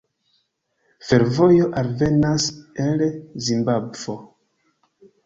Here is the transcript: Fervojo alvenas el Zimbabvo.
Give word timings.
Fervojo 1.09 1.67
alvenas 1.81 2.47
el 2.87 3.05
Zimbabvo. 3.49 4.17